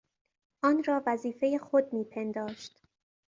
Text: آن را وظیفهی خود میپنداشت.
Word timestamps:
آن 0.63 0.83
را 0.83 1.03
وظیفهی 1.07 1.57
خود 1.57 1.93
میپنداشت. 1.93 2.83